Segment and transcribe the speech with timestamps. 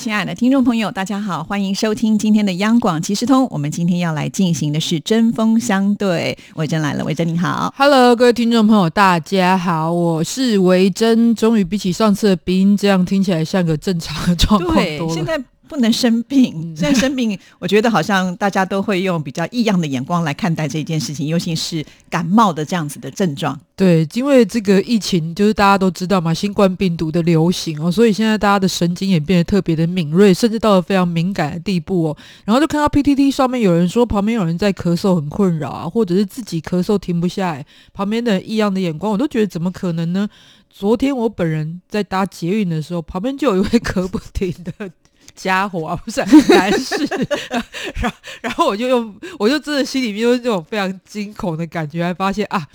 [0.00, 3.46] 亲爱的听众朋友，大家好，欢迎收听今天的央广即时通。
[3.50, 6.38] 我们今天要来进行的是针锋相对。
[6.54, 11.34] 维珍来了，维珍你好，Hello，各位听众朋友，大家好，我是维珍。
[11.34, 15.14] 终于比起上次的鼻音，这样听起来像个正常的状况多了。
[15.14, 15.38] 现在。
[15.70, 23.56] 不能生病，现在生病，我觉得好像大家都会用比较异样的眼光来看待这件事情，尤其是感冒的这样子的症状。
[23.76, 32.16] 对，因为这个疫情，就是大家都知道嘛，新冠病毒的流行哦，所以现在大家的神经也变得特别的敏锐，甚至到了非常敏感的地步哦。
[32.44, 40.28] 然后就看到 PTT 上面有人说旁边有人在咳嗽很困扰啊，或者是自己咳嗽停不下来，旁边的异样的眼光，我都觉得怎么可能呢？
[40.68, 44.90] 昨天我本人在搭捷运的时候，旁边就有一位咳不停的。
[45.34, 46.96] 家伙啊，不是男士，
[47.94, 52.66] 然后然后我就用，我就真的心里面有这种非常惊恐的感觉，还发现啊，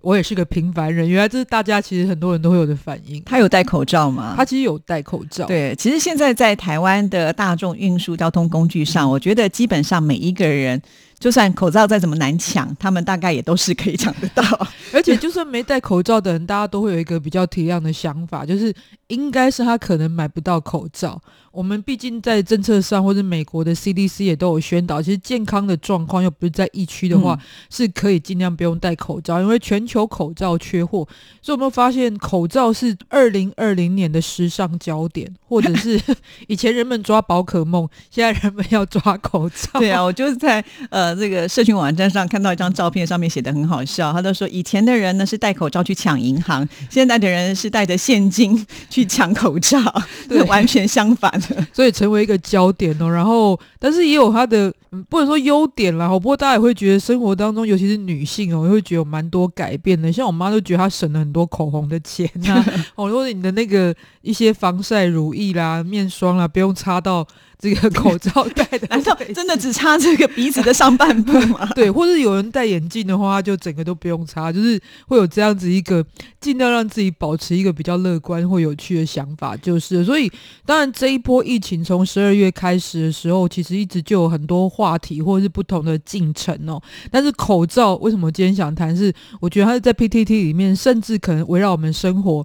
[0.00, 3.22] 我也是个平凡人，原来这是大家其实很多人都会有的反应。
[3.24, 4.34] 他有戴口罩吗？
[4.36, 5.46] 他其实有戴口罩。
[5.46, 10.80] 对，其实现在在台湾的大众运输交通工具上，我觉得基本上每一个人。
[11.22, 14.42] 就算口罩再怎么难抢，他们大概也都是可以抢得到。
[14.92, 18.74] 而且，就算没戴口罩的人，大家都会有一个比较体谅的想法，就是
[19.06, 21.22] 应该是他可能买不到口罩。
[21.52, 27.38] 我们毕竟在政策上，或者美国的 CDC 也都有宣导，其实健康的状况又不是在疫区的话，
[27.70, 31.06] 是可以尽量不用戴口罩，因为全球口罩缺货。
[31.42, 36.00] 所以，我们发现口罩是二零二零年的时尚焦点，或者是
[36.48, 39.78] 以前人们抓宝可梦，现在人们要抓口罩。
[39.78, 41.11] 对啊，我就是在呃。
[41.14, 44.12] 这个社群网站上看到一张照片，上面写的很好笑。
[44.12, 49.78] 他都说以前的人呢是戴口罩去抢银行，现在的人是带着现金去抢口罩，
[50.28, 53.10] 对，完全相反的，所以成为一个焦点哦。
[53.10, 54.72] 然后，但是也有他的
[55.08, 60.12] 不能说优点啦，不过大家也会觉得生活当中，尤其是女性哦，会觉得有蛮多改变的。
[60.12, 62.64] 像我妈都觉得她省了很多口红的钱呐，
[62.94, 67.26] 哦，或者你的那个一些防晒乳液啦、面霜啦，不用擦到。
[67.62, 71.64] 这个口罩戴的， 难道真的只擦这个鼻子的上半部吗？
[71.76, 76.04] 对，或者有人戴眼镜的话，就整个都不用擦，就是会有这样子一个
[76.40, 80.04] 尽量让自己保持一个比较乐观或有趣的想法，就是。
[80.04, 80.28] 所以，
[80.66, 86.82] 当然这一波疫情从十二月开始的时候，其实一直就有很多话题或者是不同的进程哦。
[87.12, 88.96] 但是口罩为什么今天想谈？
[88.96, 92.44] 是我觉得它是在 PTT 里面，甚至可能围绕我们生活。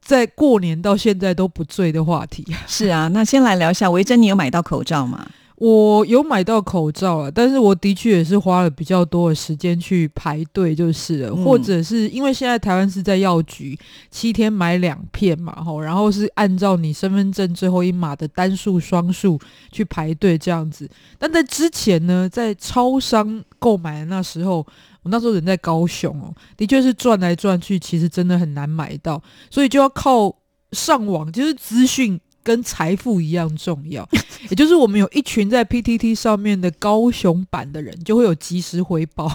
[0.00, 5.26] 在过年到现在都不醉的话题 是啊，那先来聊一下维珍，你有买到口罩吗？
[5.56, 13.78] 我有买到口罩啊，但是我的确也是花了比较多的时间去排队，就是了，或者是因为现在台湾是在药局
[14.10, 19.38] 七天买两片嘛，吼，然后是按照你身份证最后一码的单数双数
[19.70, 20.88] 去排队这样子。
[21.18, 24.66] 但在之前呢，在超商购买的那时候。
[25.02, 30.34] 我那时候人在高雄哦，的确是转来转去，其实真的很难买到，所以就要靠
[30.72, 34.08] 上网，就是资讯跟财富一样重要。
[34.48, 39.30] 也就是我们有一群在 PTT 上面的高雄版的人，就会有及时回报，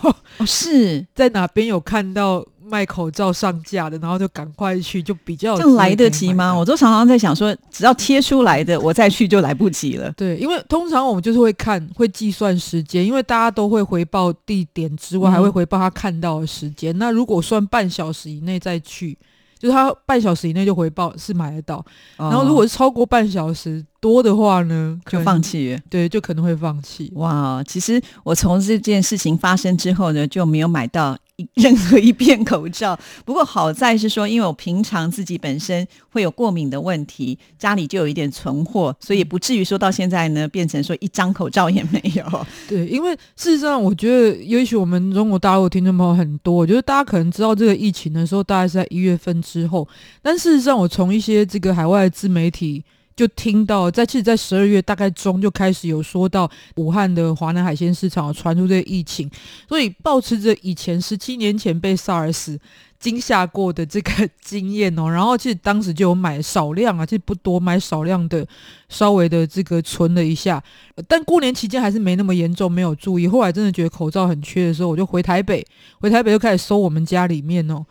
[0.46, 2.46] 是在哪边有看到。
[2.68, 6.53] 卖口罩上架的，然后就赶快去，就比较这来得及吗？
[6.53, 10.12] 我都常常在想说，只要贴出来的，我再去就来不及了。
[10.14, 16.98] 对，因为通常我们就是会看，会计算时间，因为大家都会回报地点之外，还会回报他看到的时间。
[16.98, 19.18] 那如果算半小时以内再去，
[19.59, 21.86] 就是他半小时以内就回报是买得到。
[22.18, 25.80] 然后如果是超过半小时多的话呢，就放弃。
[25.90, 27.12] 对，就可能会放弃。
[27.16, 31.16] 哇，其实我从这件事情发生之后呢，就没有买到。
[31.56, 42.46] 任何一片口罩，不过好在是说，因为我平常自己本身会有过敏的问题，家里就有一点存货，所以不至于说到现在呢，变成说一张口罩也没有。
[42.69, 49.85] 对，因为事实上，我觉得也许我们中国大陆听众朋友很多，我觉得大家可能知道这个疫情的时候，大概是在一月份之后，
[50.22, 52.84] 但事实上，我从一些这个海外自媒体。
[53.16, 59.29] 就听到在其实，在十二月大概中就开始有说到武汉的华南海鲜市场传出这个疫情，
[59.70, 62.58] 所以保持着以前十七年前被 SARS
[63.00, 68.46] 惊吓过的这个经验哦，然后其实当时就有买少量啊，其实不多，买少量的，
[68.90, 70.62] 稍微的这个存了一下，
[71.08, 73.28] 但过年期间还是没那么严重，没有注意。
[73.28, 75.66] 后来真的觉得口罩很缺的时候，我就回台北，
[76.00, 77.85] 回台北就开始搜我们家里面哦，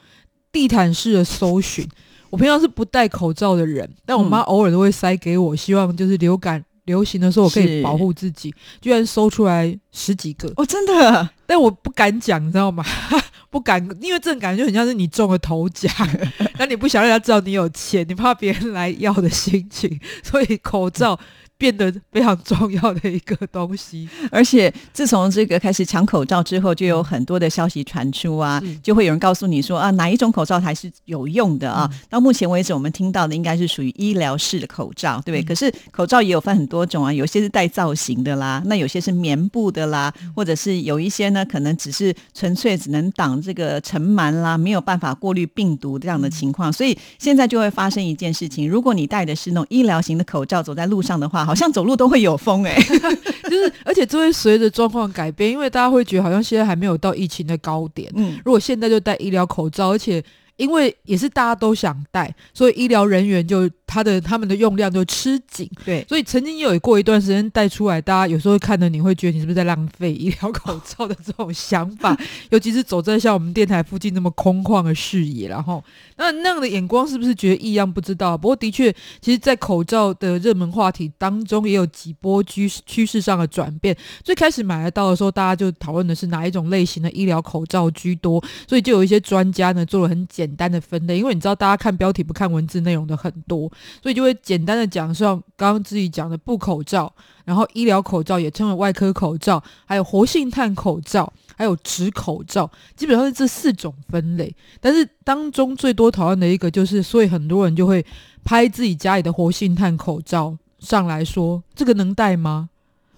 [0.53, 1.89] 地毯式的搜寻。
[2.35, 8.53] 我平常是不戴口罩的人，但我妈偶尔都会塞给我，希望就是流感流行的时候我可以保护自己。
[8.81, 11.31] 居然搜出来十几个哦，真的！
[11.47, 12.85] 但我不敢讲，你知道吗？
[13.51, 15.89] 不敢，因为这种感觉就很像是你中了头奖，
[16.59, 21.17] 那你不想让人家知道你有钱，你怕别人来要的心情，所以口罩。
[21.65, 31.91] 变得非常重要的一个东西，而且自从这个开始抢口罩之后，就有很多的消息传出啊，就会有人告诉你说啊，哪一种口罩才是有用的啊？
[32.11, 35.43] 到目前为止，我们听到的应该是属于医疗式的口罩，对不对？
[35.43, 46.71] 可是口罩也有分很多种啊，有些是带造型的啦，那有些是棉布的啦，或者是有一些呢，可能只是纯粹只能挡这个尘螨啦，没有办法过滤病毒这样的情况。
[46.71, 51.54] 所以现在就会发生一件事情：如果你戴的是那种医疗型的口罩，走在路上的话，好。
[51.55, 52.75] 好像走路都会有风哎，
[53.49, 58.11] 就是，而且这会随着状况改变，因为大家会觉得好像现在还没有到疫情的高点。
[58.17, 60.21] 嗯，如果现在就戴医疗口罩，而且。
[60.57, 65.69] 因为也是大家都想戴，所以医疗人员就他的他们的用量就吃紧。
[65.85, 72.17] 对，所以曾经有过一段时间戴出来，大家有时候看到你会觉得你是不是在浪费医疗口罩的这种想法，
[72.51, 75.83] 尤其是走在像我们电台附近那么空旷的视野，然后
[76.17, 77.91] 那那样的眼光是不是觉得异样？
[77.93, 78.39] 不知道。
[78.39, 83.97] 不过的确，其实，在口罩的热门话题当中，也有几波趋趋势上的转变。
[84.23, 90.44] 最开始买得到的时候，大家就讨论的是哪一种类型的医疗口罩居多，所以就有一些专家呢做了很简。
[90.45, 93.71] 简单的分类，因为你知道大家看标题不看文字内容的很多，
[94.03, 97.11] 所以就会简单的讲，像刚刚自己讲的布口罩，
[97.47, 104.55] 然后医疗口罩也称为外科口罩，还有活性炭口罩，还有纸口罩，基本上是这四种分类。
[104.83, 108.05] 但是当中最多讨论的一个就是，所以很多人就会
[108.45, 112.69] 拍自己家里的活性炭口罩上来说，这个能戴吗？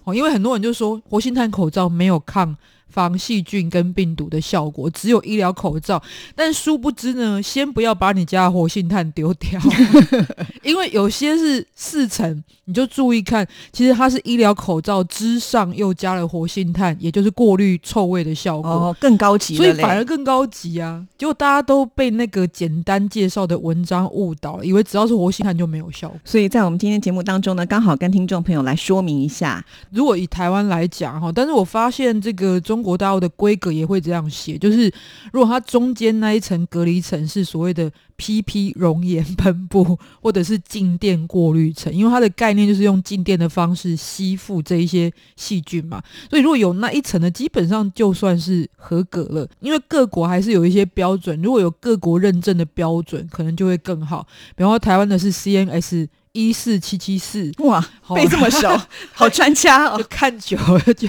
[0.05, 2.57] 哦，因为很多人就说活性炭口罩没有抗。
[2.97, 6.03] 防细菌跟病毒的效果只有医疗口罩，
[6.35, 9.61] 但殊不知呢，先不要把你家的活性炭丢掉，
[10.65, 21.05] 因为有些是四层，你就注意看，其实它是医疗口罩之上又加了活性炭，也就是过滤臭味的效果，哦，更高级，所以反而更高级啊！
[21.19, 26.19] 结果大家都被那个简单介绍的文章误导了，以为只要是活性炭就没有效果。
[26.25, 32.86] 所以在我们今天节目当中呢，刚好跟听众朋友来说明一下，如果以台湾来讲哈，但是我发现这个中。
[32.87, 34.89] 国大陆的规格也会这样写，就是
[35.33, 49.49] 如果它中间那一层隔离层是所谓的 PP 熔岩喷布，或者是静电过滤层，因为它的概念就是用静电的方式吸附这一些细菌嘛，所以如果有那一层的，基本上就算是合格了。
[49.61, 54.27] 因为各国还是有一些标准，如果有各国认证的标准，可能就会更好。
[54.57, 56.09] 比方说台湾的是 CNS。
[56.37, 57.81] 一四七七四哇，
[58.15, 58.69] 背这么熟，
[59.15, 59.99] 好专家哦！
[60.11, 61.09] 看久了就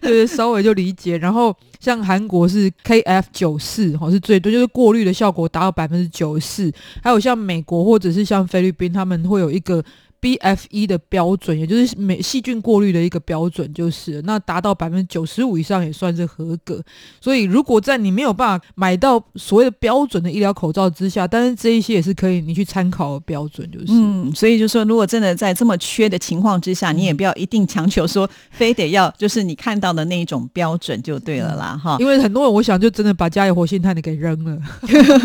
[0.00, 1.18] 就是稍微就理解。
[1.18, 6.72] 然后像韩国是 KF 九四，好是最多，就是过滤的效果达到百分之九十四。
[7.02, 9.84] 还有像美国或者是像菲律宾，他们会有一个。
[10.20, 16.82] BFE 的标准，也就是每细菌过滤的一个标准，就是那达到百分之九十五以上也算是合格。
[17.20, 23.86] 所以，如果在你没有办法买到所谓的标准的医疗口罩之下，但是这一些也是可以你去参考的标准，就是。
[23.90, 31.96] 嗯，所以就说，如果真的在这么缺的情况之下，你也不要一定强求说非得要就是你看到的那一种标准就对了啦，哈。
[32.00, 34.58] 因为很多人，我想就真的把家里活性炭的给扔了。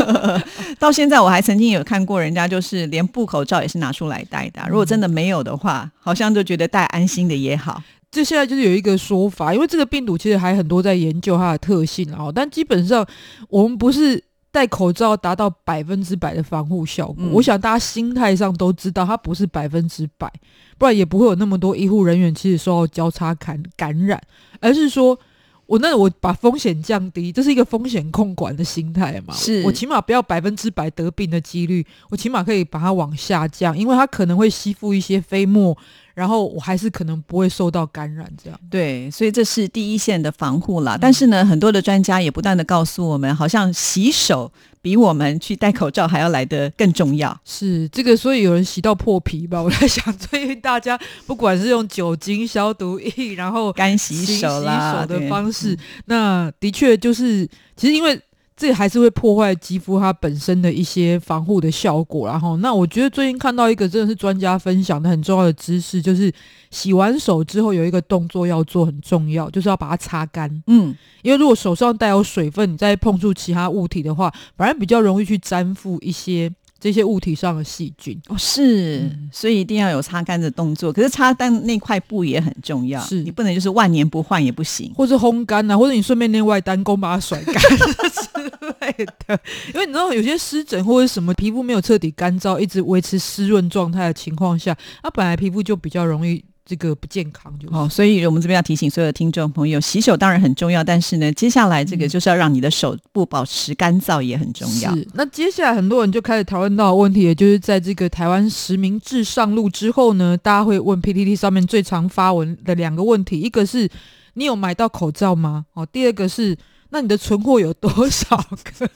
[0.79, 7.81] 到现在我还曾经有看过人家就是连布口罩也是拿出来戴的，如果真的没有的话，好像就觉得戴安心的也好。
[8.11, 12.31] 这现在就是有一个说法，因为这个病毒其实还很多在研究它的特性啊。
[12.33, 13.05] 但基本上
[13.49, 17.25] 我们不是戴口罩达到百分之百的防护效果。
[17.31, 20.31] 我想大家心态上都知道，它不是百分之百，
[20.77, 24.21] 不然也不会有那么多医护人员其实受到交叉感感染，
[24.59, 25.19] 而是说。
[25.65, 29.33] 我那我把风险降低，这是一个风险控管的心态嘛？
[29.33, 35.77] 是我起码不要百分之百得病的几率，我起码可以把它往下降，因为它可能会吸附一些飞沫。
[36.13, 40.97] 然后我还是可能不会受到感染，这样对，所以这是第一线的防护了。
[40.99, 44.51] 但是呢，很多的专家也不断的告诉我们，好像洗手
[44.81, 47.35] 比我们去戴口罩还要来得更重要。
[47.43, 49.61] 是这个，所以有人洗到破皮吧？
[49.61, 58.21] 我在想，所以大家不管是用酒精消毒液，然后干洗手啦的方式，那的确就是其实因为。
[58.55, 66.31] 这还是会破坏肌肤它本身的一些防护的效果，然后那我觉得最近看到一个真的是专家分享的很重要的知识，就是
[66.69, 70.49] 洗完手之后有一个动作要做很重要，就是要把它擦干。
[70.67, 76.51] 嗯，因为如果手上带有水分，你再碰触其他物体的话，反而比较容易去粘附一些。
[76.83, 80.91] 这些物体上的细菌哦，是，所以一定要有擦干的动作。
[80.91, 87.55] 可是擦干那块布也很重要，是你不能就是万年不换也不行，或是烘干呐，或者你顺便内外单工把它甩干
[88.11, 89.39] 之类的。
[89.73, 96.43] 因为你知道有些湿疹或者什么皮肤没有彻底干燥，一直维持湿润状态的情况下，它本来皮肤就比较容易。
[96.65, 97.53] 这个不健康。
[97.59, 104.95] 就是、哦，所以我们这边要提醒所有的听众朋友，洗手当然很重要，但是呢，接下来这个就是要让你的手部保持干燥也很重要。
[104.95, 113.89] 是，那接下来很多人就开始讨论到的问题，也就是在这个台湾实名制上路之后呢，大家会问 PTT 上面最常发文的两个问题，一个是
[114.35, 115.65] 你有买到口罩吗？
[115.73, 116.57] 哦，第二个是
[116.89, 118.89] 那你的存货有多少个？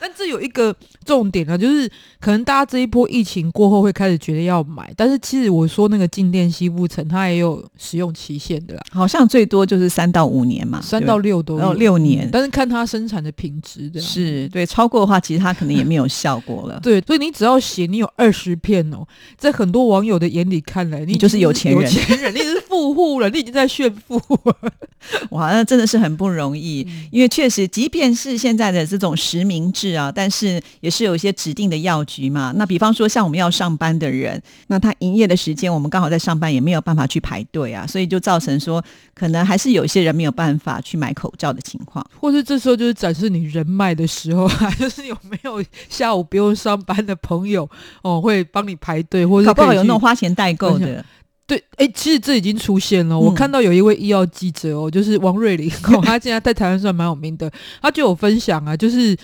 [0.00, 0.74] 但这有一个
[1.04, 1.90] 重点呢，就是
[2.20, 14.00] 可能大家这一波疫情过后会开始觉得要买，但是其实我说那个静电吸附层它也有使用期限的啦，好像最多就是三到五年嘛，三到六都六年但是看它生产的品质的。
[14.00, 16.80] 是对超过的话，其实它可能也没有效果了。
[16.82, 24.72] 对，所以你只要写你有二十片哦，在很多网友的眼里看来，你你就是有钱人有钱人，你是富户了，你已经在炫富了。
[25.30, 32.52] 哇，那真的是很不容易，因为确实，即便是现在的这种实名制啊，但是也是有一些指定的药局嘛。
[32.56, 38.82] 那比方说，像我们要上班的人，那他营业的时间，我们刚好在上班，也没有办法去排队啊，所以就造成说，
[39.14, 42.04] 可能还是有一些人没有办法去买口罩的情况。
[42.20, 47.68] 或是这时候就是展示你人脉的时候啊， 就是有没有下午不用上班的朋友
[48.02, 51.04] 哦，会帮你排队，或者搞不好有那种种花钱代购的，
[51.46, 53.14] 对，哎，其实这已经出现了。
[53.14, 59.16] 嗯我看到有一位医药记者哦，就是王瑞玲， 哦，他现在在台湾算蛮有名的，他就有分享啊，就是。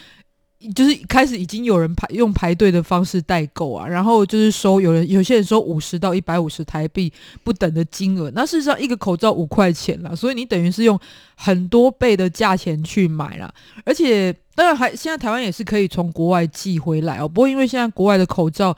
[0.73, 10.99] 就是开始已经有人排用排队的方式代购啊，然后就是收有人有些人收五十到一百五十台币不等的金额，那事实上一个口罩五块钱啦，所以你等于是用
[11.37, 13.52] 很多倍的价钱去买了，
[13.85, 18.76] 而且当然还现在台湾也是可以从国外寄回来哦，不过因为现在国外的口罩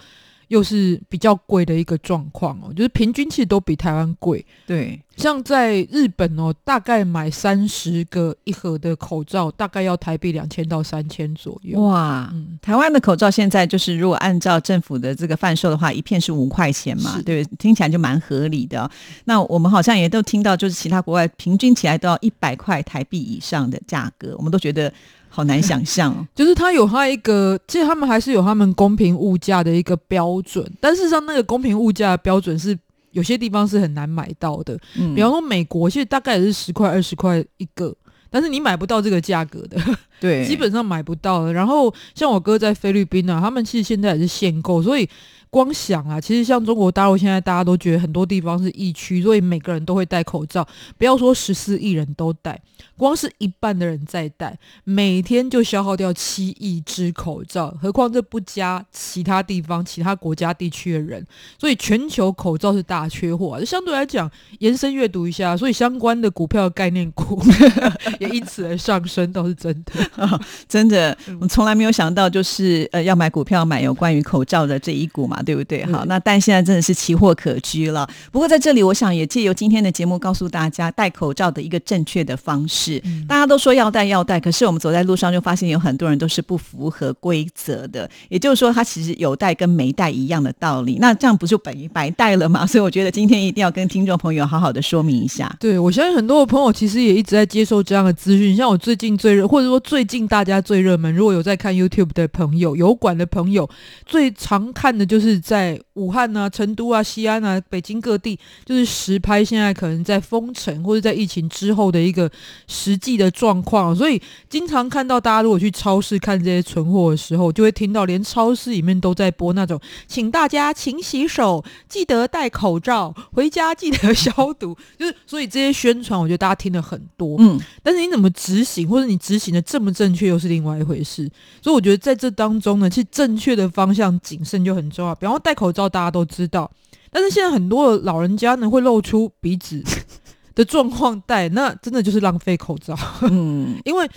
[0.49, 11.81] 又是比较贵的一个状况哦，就是平均其实都比台湾贵，对，像在日本哦，大概买三十个一盒的口罩，大概要台币两千到三千左右。
[11.81, 12.31] 哇。
[12.33, 18.91] 嗯，台湾的口罩现在就是，如果按照政府的这个贩售的话，一片是五块钱嘛，是对，听起来就蛮合理的哦、
[19.25, 24.93] 那我们好像也都听到，就是其他国外平均起来都要一百块台币以上的价格，我们都觉得
[25.29, 26.27] 好难想象哦。
[26.35, 32.77] 就是它有它一个，其实他们还是有他们公平物价的一个标准，但事实上那个公平物价的标准是
[33.17, 34.79] 有些地方是很难买到的。
[34.99, 37.95] 嗯比方说美国，其实大概也是十块二十块一个。
[38.29, 39.81] 但是你买不到这个价格的，
[40.21, 41.53] 对， 基本上买不到的。
[41.53, 45.09] 然后像我哥在菲律宾啊，他们其实现在也是限购，所以
[45.51, 50.67] 光想啊，其实像中国大陆现在大家都觉得很多地方是疫区，所以每个人都会戴口罩。
[50.99, 52.61] 不要说十四亿人都戴，
[52.97, 61.25] 光是一半的人在戴，每天就消耗掉七亿只口罩，何况这不加其他地方、其他国家地区的人，
[61.59, 63.65] 所以全球口罩是大缺货、啊。
[63.65, 67.43] 相对来讲，延伸阅读一下，所以相关的股票概念股
[68.21, 69.93] 也因此而上升，倒是真的。
[70.69, 75.85] 真的，嗯我从来没有想到，就是呃，要买股票买有关于口罩的这一股嘛，对不对？
[75.87, 78.09] 好，嗯那但现在真的是奇货可居了。
[78.31, 83.01] 不过在这里，我想也借由今天的节目告诉大家戴口罩的一个正确的方式。
[83.05, 88.09] 嗯大家都说要戴要戴，可是我们走在路上就发现有很多人都是不符合规则的。
[88.29, 90.99] 也就是说，他其实有戴跟没戴一样的道理。
[91.01, 92.65] 那这样不就等于白戴了吗？
[92.69, 95.53] 所以我觉得今天一定要跟听众朋友好好的说明一下。
[95.59, 98.55] 对，我相信很多的朋友其实也一直在接受这样的资讯。
[98.55, 103.69] 像我最近最热，或者说最近大家最热门，如果有在看 YouTube 的朋友、油管的朋友，
[104.05, 112.31] 最常看的就是是在武汉啊、成都啊、西安啊、北京各地，就是实拍现在可能在封城或者在疫情之后的一个
[112.69, 113.95] 实际的状况。
[113.95, 127.37] 所以经常看到大家如果去超市看这些存货的时候，就会听到连超市里面都在播那种“请大家勤洗手，记得戴口罩，回家记得消毒”， 就是所以这些宣传，我觉得大家听了很多。
[127.39, 131.29] 嗯，但是你怎么执行，或者你执行的正不正确，又是另外一回事。
[131.63, 135.16] 所以我觉得在这当中呢，其实正确的方向谨慎就很重要。
[135.19, 136.71] 比方戴口罩，大家都知道，
[137.11, 139.83] 但是现在很多的老人家呢会露出鼻子
[140.55, 144.09] 的状况戴，那真的就是浪费口罩，嗯， 因为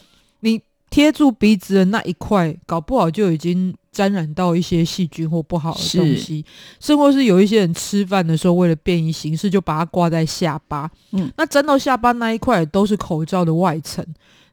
[0.41, 6.43] 你贴住鼻子的那一块，搞不好就已经沾染到一些细菌或不好的东西，
[6.79, 14.05] 甚或是有一些人吃饭的时候为了便于形式，就把它挂在下巴，嗯，那沾到下巴那一块都是口罩的外层。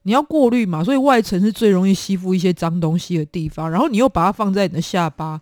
[0.03, 5.41] 你要过滤嘛，所以外层是最容易吸附一些脏东西的地方，然后你又把它放在你的下巴，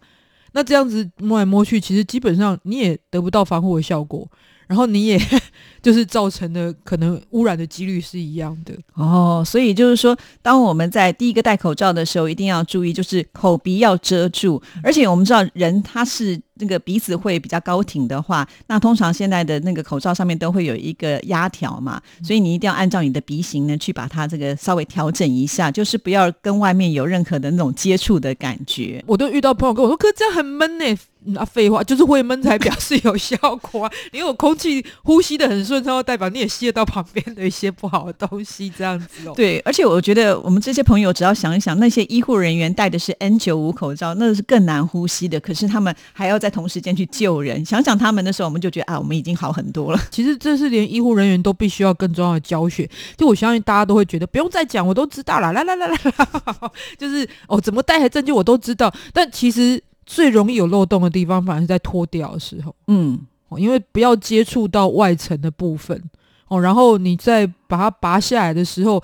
[0.54, 4.26] 那这样子摸来摸去，其实基本上你也得不到防护的效果，
[4.68, 5.20] 然后你也
[5.82, 8.73] 就是造成的可能污染的几率是一样的。
[8.94, 14.62] 哦，所以就是说，当我们在第一个戴口罩的时候，一定要注意，就是口鼻要遮住。
[14.82, 29.02] 而且我们知道，人他是那个鼻子会比较高挺的话，那通常现在的那个口罩上面都会有一个压条嘛，所以你一定要按照你的鼻型呢去把它这个稍微调整一下，就是不要跟外面有任何的那种接触的感觉。
[29.06, 30.84] 我都遇到朋友跟我说：“哥，这样很闷呢。”
[31.26, 33.92] 嗯啊，废话，就是会闷才表示有效果啊。
[34.12, 39.32] 你有空气呼吸的很顺畅，代表你也吸得到旁边的一些不好的东西，这样子哦。
[39.34, 47.65] 对，而且我觉得我们这些朋友只要想一想，那些医护人员戴的是 N 九五口罩，那是更难呼吸的，可是他们还要在同时间去救人。
[47.65, 49.99] 想想他们的时候，我们就觉得啊，我们已经好很多了。
[50.13, 52.89] 其实这是连医护人员都必须要更重要的教学。
[53.17, 55.55] 就我相信大家都会觉得不用再讲，我都知道了。
[55.55, 58.93] 来来来来来，就是哦，怎么带来证据我都知道。
[59.15, 62.77] 但其实最容易有漏洞的地方，反而是在脱掉的时候。
[62.89, 65.99] 嗯，哦，因为不要接触到外层的部分
[66.49, 69.03] 哦，然后你再把它拔下来的时候，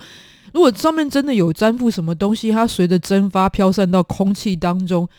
[0.53, 5.09] 如果上面真的有粘附什么东西，它随着蒸发飘散到空气当中。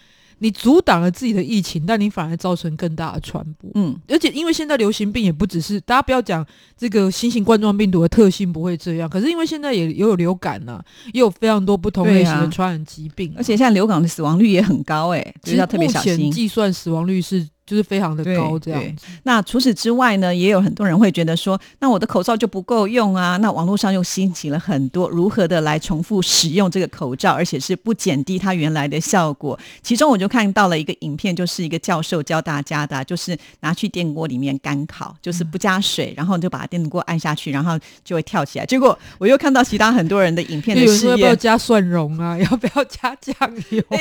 [0.42, 3.70] 你阻挡了自己的疫情，但你反而造成更大的传播。
[3.76, 6.44] 嗯，而且因为现在流行病也不只是大家不要讲
[6.76, 10.82] 这个新型冠状病毒的特性不会这样，可是因为现在也也有流感呐，
[11.12, 16.28] 也有非常多不同类型的传染疾病，而且现在流感的死亡率也很高，哎，其实要特别小心。
[16.32, 17.48] 计算死亡率是。
[17.64, 18.82] 就是非常的高，这样。
[19.22, 23.36] 那除此之外呢，也有很多人会觉得说，那我的口罩就不够用啊。
[23.36, 29.58] 那网络上又兴起了很多如何的来重复使用这个口罩，而且是不减低它原来的效果。
[29.80, 38.66] 其中我就看到了一个影片，就是一个教授教大家的，就是拿去电锅里面干烤，就是不加水，然后就把电锅按下去，然后就会跳起来。
[38.66, 42.36] 结果我又看到其他很多人的影片的实验，要不要加蒜蓉啊？
[42.42, 43.34] 要不要加酱
[43.70, 43.82] 油？
[43.90, 43.98] 哎，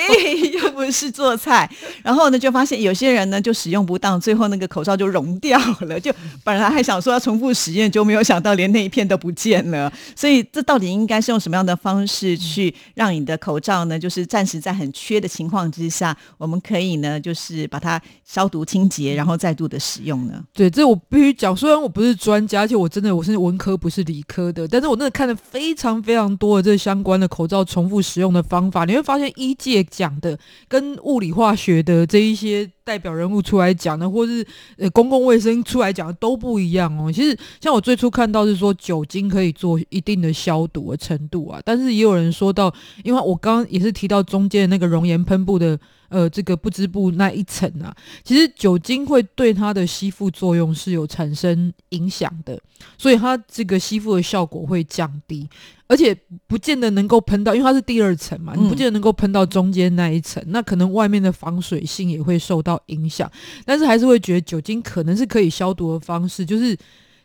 [0.61, 1.69] 又不是做菜。
[2.03, 3.50] 然后呢，就发现有些人呢就。
[3.53, 5.99] 使用不当，最后那个口罩就融掉了。
[5.99, 9.91] 就本来还想说要重复实验，就没有想到连那一片都不见了。
[10.15, 13.97] 所以这到底应该是用什么样的方式去让你的口罩呢？
[13.97, 20.43] 就是暂时在很缺的情况之下，我们可以呢，就是把它消毒清洁，然后再度的使用呢？
[20.53, 21.55] 对，这我必须讲。
[21.55, 28.85] 虽然我不是专家，而且我真的我是文科不是理科的，但是我真的看了非常非常多的这相关的口罩重复使用的方法。
[28.85, 32.69] 你会发现，医界讲的跟物理化学的这一些。
[32.83, 34.45] 代表人物出来讲的，或是
[34.77, 37.11] 呃公共卫生出来讲的都不一样哦。
[37.11, 42.73] 其实像我最初看到是说酒精可以做一定的消毒的程度啊，但是也有人说到，
[43.03, 45.79] 因为我刚刚也是提到中间那个熔岩喷布的。
[46.11, 52.59] 呃，这个不织布那一层啊，其实酒精会对它的吸附作用是有产生影响的，
[52.97, 55.47] 所以它这个吸附的效果会降低，
[55.91, 56.15] 而且
[56.47, 63.29] 不见得能够喷到，因为它是第二层嘛，你不见得能够喷到中间那一层，那可能外面的防水性也会受到影响，
[63.65, 66.77] 但是还是会觉得酒精可能是可以消毒的方式，就是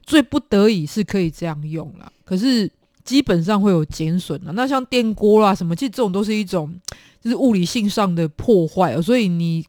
[0.04, 2.68] 最不得已是可以这样用了，可是
[3.04, 4.50] 基本上会有减损的。
[4.54, 6.74] 那像电锅啦什么，其实这种都是一种
[7.22, 7.30] 就。
[7.30, 9.64] 是物理性上的破坏，所以你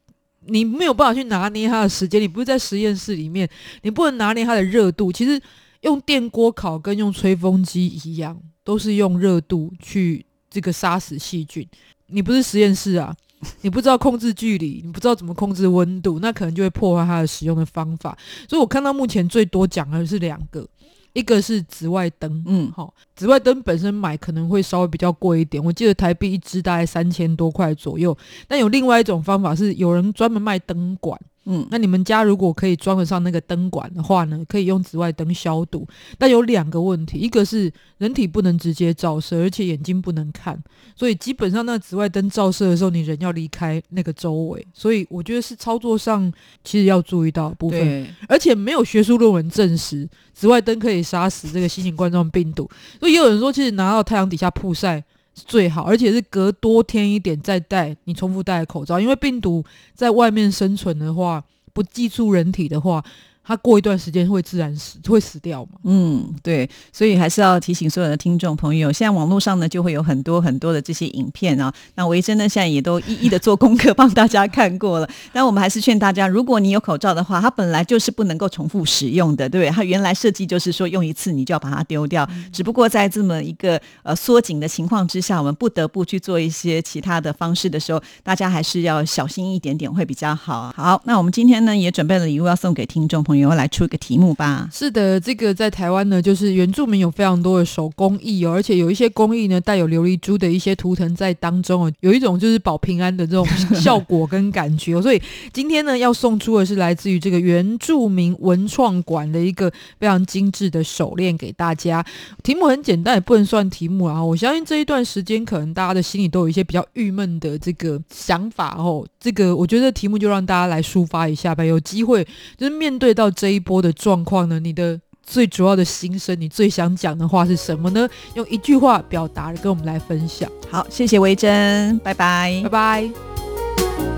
[0.45, 2.21] 你没有办法去拿捏它的时间。
[2.21, 3.49] 你不是在实验室里面，
[3.81, 5.11] 你不能拿捏它的热度。
[5.11, 5.41] 其实
[5.81, 11.65] 用电锅烤跟用吹风机一样，都是用热度去这个杀死细菌。
[12.07, 13.15] 你不是实验室啊，
[13.63, 18.17] 你不知道控制距离，你不知道怎么控制温度，那可能就会破坏它的使用的方法。
[18.49, 20.67] 所以我看到目前最多讲的是两个。
[21.13, 28.15] 一个是紫外灯，嗯，好，紫外灯本身买可能会稍微比较贵一点，我记得台币一支大概三千多块左右。
[28.47, 31.19] 但有另外一种方法是，有人专门卖灯管。
[31.49, 35.87] 嗯，那你们家如果可以装得上那个灯管的话呢，可以用紫外灯消毒。
[36.17, 40.61] 但有两个问题，一个是人体不能直接照射，而且眼睛不能看，
[40.93, 44.67] 所以基本上那紫外灯照射的时候，你人要离开那个周围。
[44.73, 46.29] 所以我觉得是操作上
[46.65, 52.69] 其实要注意到部分，而且没有学术论文证实紫外灯可以杀死这个新型冠状病毒。
[53.07, 55.43] 也有人说，其实拿到太阳底下曝晒是。
[55.45, 61.43] 最好，而且是隔多天一点再戴，你重复戴口罩，因为病毒在外面生存的话，
[61.73, 63.03] 不寄宿人体的话。
[63.47, 65.79] 它过一段时间会自然死，会死掉嘛？
[65.83, 71.73] 嗯，对，所以还是要提醒所有的听众朋友，现在网络上呢就会有很多很多的这些影片啊。
[71.95, 75.09] 那维珍呢现在也都一一的做功课帮大家看过了。
[75.31, 79.73] 但我们还是劝大家，如果你有口罩的话，它本来就是不能够重复使用的，对不对？
[79.73, 82.27] 它原来设计就是说用一次你就要把它丢掉。
[82.51, 90.73] 只不过在这么一个呃缩紧的情况之下，我们不得不去做一些其他的方式的时候，大家还是要小心一点点会比较好。
[90.75, 93.36] 好，那我们今天呢也准备了礼物要送给听众朋友。
[93.37, 94.67] 你要来出一个题目吧？
[94.73, 103.45] 是的，这个在台湾呢，就是原住民有非常多的手工艺哦，而且有一些工艺呢带有琉璃珠的一些图腾在当中哦，有一种就是保平安的这种
[103.75, 104.99] 效果跟感觉。
[105.01, 105.21] 所以
[105.53, 112.03] 今天呢要送出的是来自于这个原住民文创馆的一个非常精致的手链给大家。
[112.43, 114.23] 题目很简单，也不能算题目啊。
[114.23, 119.05] 我相信这一段时间可能大家的心里都有一些比较郁闷的这个想法哦。
[119.19, 121.63] 这个我觉得题目就让大家来抒发一下吧。
[121.63, 122.25] 有机会
[122.57, 123.37] 就是面对到。
[123.37, 124.59] 这一波的状况呢？
[124.59, 128.09] 你的最主要的心声，你最想讲的话是什么呢？
[128.33, 130.49] 用一句话表达，跟我们来分享。
[130.71, 134.16] 好，谢谢维珍，拜拜，拜拜。